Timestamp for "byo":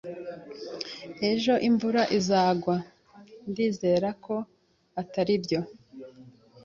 5.43-5.61